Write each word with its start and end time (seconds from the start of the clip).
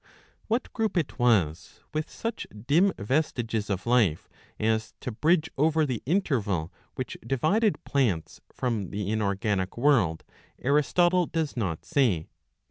* 0.25 0.47
What 0.47 0.73
group 0.73 0.97
it 0.97 1.19
was 1.19 1.81
with 1.93 2.09
such 2.09 2.47
dim 2.65 2.91
vestiges 2.97 3.69
of 3.69 3.85
life 3.85 4.27
as 4.59 4.95
to 5.01 5.11
bridge 5.11 5.51
over 5.59 5.85
the 5.85 6.01
interval 6.07 6.73
which 6.95 7.19
divided 7.23 7.83
plants 7.83 8.41
from 8.51 8.89
the 8.89 9.11
inorganic 9.11 9.77
world, 9.77 10.23
Aristotle 10.59 11.27
does 11.27 11.55
not 11.55 11.85
say. 11.85 12.25